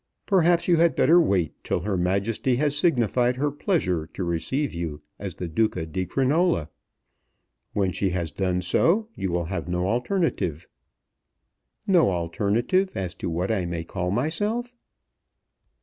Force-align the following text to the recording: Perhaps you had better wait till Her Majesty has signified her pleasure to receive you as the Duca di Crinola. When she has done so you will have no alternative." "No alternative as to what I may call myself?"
Perhaps 0.25 0.67
you 0.67 0.77
had 0.77 0.95
better 0.95 1.21
wait 1.21 1.53
till 1.63 1.81
Her 1.81 1.95
Majesty 1.95 2.55
has 2.55 2.75
signified 2.75 3.35
her 3.35 3.51
pleasure 3.51 4.09
to 4.15 4.23
receive 4.23 4.73
you 4.73 4.99
as 5.19 5.35
the 5.35 5.47
Duca 5.47 5.85
di 5.85 6.07
Crinola. 6.07 6.69
When 7.73 7.91
she 7.91 8.09
has 8.09 8.31
done 8.31 8.63
so 8.63 9.09
you 9.15 9.31
will 9.31 9.45
have 9.45 9.67
no 9.67 9.87
alternative." 9.87 10.65
"No 11.85 12.09
alternative 12.09 12.97
as 12.97 13.13
to 13.13 13.29
what 13.29 13.51
I 13.51 13.67
may 13.67 13.83
call 13.83 14.09
myself?" 14.09 14.73